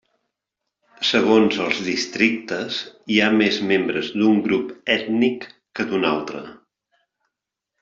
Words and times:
Segons 1.09 1.59
els 1.65 1.81
districtes, 1.87 2.79
hi 3.17 3.21
ha 3.21 3.29
més 3.37 3.61
membres 3.73 4.11
d'un 4.17 4.41
grup 4.49 4.73
ètnic 4.97 5.49
que 5.81 5.89
d'un 5.93 6.11
altre. 6.17 6.45